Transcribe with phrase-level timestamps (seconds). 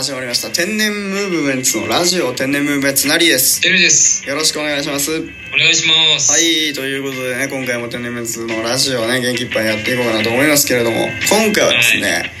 [0.00, 0.48] 始まりました。
[0.48, 3.60] 天然ムーブメンツのラジオ天然ムーブメンツなりです。
[3.60, 4.26] です。
[4.26, 5.10] よろしくお願いします。
[5.10, 6.40] はお願いします。
[6.40, 12.32] いということでね今回も天然ムーブメンツのラジオをね元気いっぱいやっていこうかなと思いますけれども今回はですね、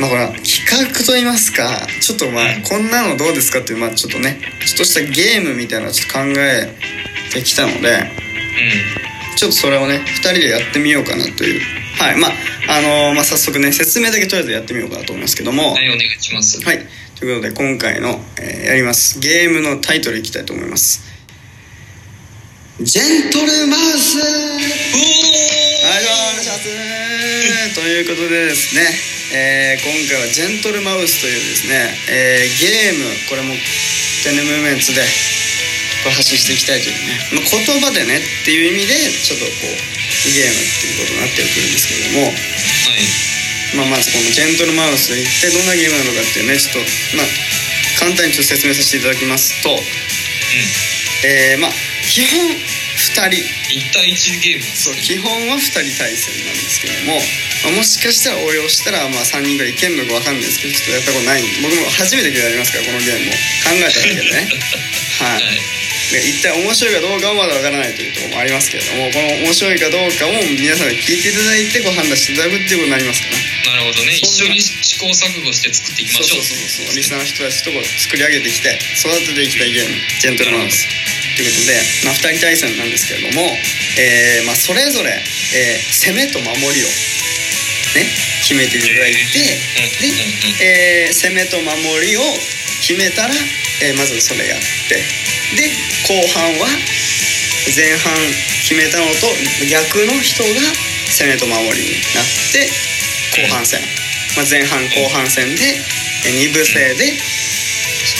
[0.00, 6.74] まあこれは企画といいますかちょっとまあこんなのどうですかっていうまあちょっとねちょっとしたゲームみたいなのをちょっと考え
[7.32, 8.02] てきたので
[9.36, 12.30] ちょっとそれをね2人でやってみようかなというはいまあ
[12.78, 15.72] あのーまあ早速ね説明だけとりあえずやってみようかなと思いますけどもうん。
[15.74, 16.62] はい、お願いします。
[16.64, 16.86] はい。
[17.18, 21.02] ということで、今回の、えーやります、ゲームのタイトルいきたいと思います。
[22.80, 28.86] ジェントルマウスはい、どうもお願いしますということでですね、
[29.34, 33.54] えー今回はジェントルマウスというですね、えーゲーム、これも
[34.22, 35.02] テネムーブメンツで
[36.04, 43.28] これ発信していきたいというね、まあ、言葉でねっていう意味で、ちょっとこう、ゲームっていうことになってくるんですけれども、はい。
[43.76, 47.26] まあ、まずこのジェントルマウス一体どんなゲームなのかっていうねちょっとまあ
[48.00, 49.78] 簡単にちょっと説明させていただきますと、う
[51.26, 51.70] えーまあ
[52.08, 53.58] 基本2人ん。
[53.68, 54.64] 一対一ゲーム。
[54.64, 57.20] そう基本は2人対戦なんですけども、
[57.68, 63.36] まあ、もしかしたら応用したらまあ3人ぐらいいけんのか分かんないですけどちょっとやったことない僕も初めてやりますからこのゲームを
[63.68, 64.48] 考えただけでね
[65.20, 65.60] はい はい。
[66.08, 74.16] で一体面白いかどうかはまだわからないというところもありますけれどもこの面白いかどうかを皆さんに聞いていただいてこう判断していただくっていうことになりますからなるほどね。
[74.16, 76.42] 一緒に試行錯誤して作っていきましょう。
[76.42, 80.88] そうそうそうそうリスナーの人たちとこう作り上げてきて育てていきたいゲームジェントルマウス
[81.36, 81.76] ということで、
[82.08, 83.44] まあ、2人対戦なんですけれども、
[84.00, 86.88] えーまあ、それぞれ、えー攻めと守りを
[87.94, 88.08] ね
[88.40, 90.08] 決めていただいてで、
[90.64, 92.22] えー攻めと守りを
[92.80, 93.34] 決めたら、
[93.82, 95.28] えーまずそれやって。
[95.56, 95.72] で
[96.04, 96.68] 後半は
[97.74, 98.12] 前半
[98.64, 99.28] 決めたのと
[99.70, 100.60] 逆の人が
[101.08, 102.68] 攻めと守りになって
[103.32, 103.80] 後半戦、
[104.36, 105.80] まあ、前半後半戦で
[106.28, 107.16] 2部制で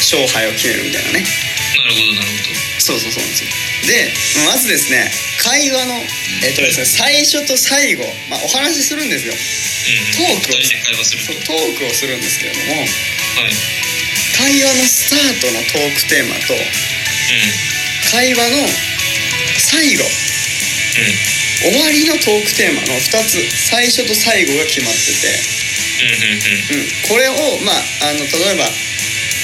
[0.00, 1.24] 勝敗を決めるみたいなね。
[1.24, 2.80] なるほど、なるほど。
[2.80, 3.50] そうそうそうなんですよ。
[3.88, 4.12] で
[4.47, 5.10] まずですね
[5.42, 5.94] 会話の
[6.44, 9.34] えっとですね最初と最後、まあ、お話しするんですよ。
[9.34, 9.41] うん。
[10.16, 10.56] トークを。
[11.44, 12.80] トークをするんですけれども。
[12.80, 13.78] はい。
[14.38, 16.59] 会話のスタートのトークテーマとう
[18.15, 18.62] 会話の
[19.59, 20.06] 最後。
[21.59, 25.27] 終わりのトークテーマの2つ最初と最後が決まってて、
[26.71, 26.87] うん。
[27.10, 27.34] これを
[27.66, 28.62] まああの例えば、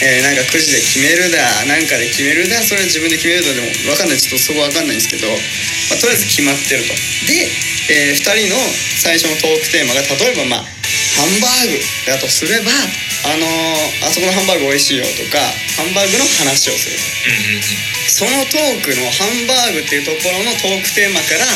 [0.02, 4.18] えーなんかくじで決めるだなんかで決めるだそれ自分で決めるだでも分かんない。
[4.18, 6.94] ちょっとそこ分かんないんですけど、まあ、とりあえず決まってると。
[7.26, 7.50] で、
[7.90, 8.62] え2人の
[9.02, 10.83] 最初のトークテーマが例えばまあ
[11.14, 11.78] ハンバーグ
[12.10, 15.38] だとすればあのーあそこのハンバーグ美味しいよとか
[15.78, 17.56] ハンバーグの話をするうん。
[17.56, 17.62] うん。
[18.10, 21.46] そのトークのハンバーグっていうところのトークテーマから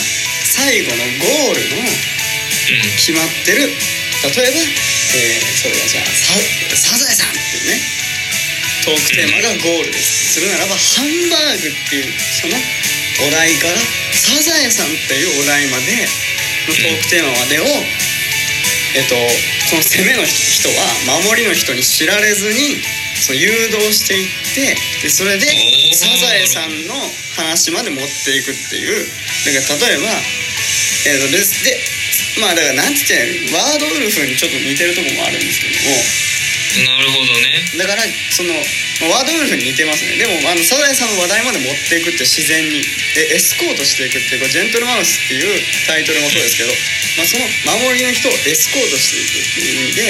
[0.49, 1.85] 最後のゴールの
[2.97, 7.81] 決まってる例えば、えーそれがじゃあさサザエさんっていうね
[8.85, 12.57] トークテーマがゴールですするならばハンバーグっていうその
[13.27, 13.77] お題から
[14.15, 15.93] サザエさんっていうお題まで
[16.71, 17.65] のトークテーマまでを
[18.97, 19.15] えっと
[19.71, 22.81] この攻めの人は守りの人に知られずに
[23.21, 25.47] その誘導していってでそれで
[25.93, 26.95] サザエさんの
[27.37, 29.09] 話まで持っていくっていう。
[29.45, 30.11] だから例えば
[31.07, 31.79] えっとですで
[32.41, 36.48] まあだからなんて言ってワードウルフにちょっと似てるとこもあるんですけどもな
[36.83, 37.79] るほどね。
[37.79, 40.17] だからそのまあワードウルフに似てますね。
[40.17, 42.83] でもあのサザエさんの話題まで持っていくって自然に。
[43.19, 46.71] えエスコートしていくっていうジェントルマウスっていうタイトルもそうですけど、
[47.17, 47.45] まあ、その
[47.83, 50.03] 守りの人をエスコートしていくっていう意味で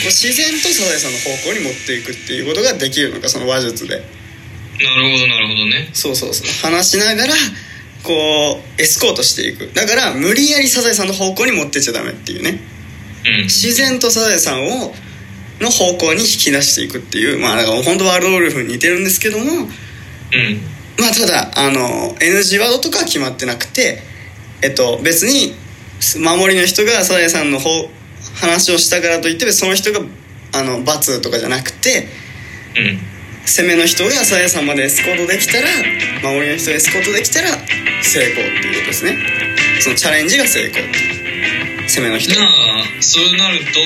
[0.00, 4.00] こう自然とサザエさんの方向に持っていくっていうことができるのかその話術で。
[4.78, 5.90] なるほど、なるほどね。
[5.92, 6.70] そうそうそう。
[6.70, 7.34] 話しながら
[8.02, 9.72] こうエスコートしていく。
[9.74, 12.60] だから無理やりサザエさんの方向に持ってっちゃダメっていうね。
[13.26, 13.44] うん。
[13.44, 14.94] 自然とサザエさんを
[15.60, 19.68] の方向に引き出していくっていうまあだから本当ワールドウルフに似てるんですけどもうん。
[20.98, 24.02] まあただあの NG ワードとかは決まってなくて
[24.62, 25.54] えっと別に
[26.18, 27.68] 守りの人がサザエさんの方
[28.40, 30.00] 話をしたからといってその人が
[30.54, 32.08] あの罰とかじゃなくて
[32.76, 33.18] うん。
[33.48, 35.66] 攻めの人がサザエさんまでエスコートできたら
[36.22, 37.48] 守りの人がエスコートできたら
[38.02, 39.16] 成功っていうことですね
[39.80, 40.82] そのチャレンジが成功
[41.88, 42.46] 攻めの人じゃあ、
[43.00, 43.80] そうなると、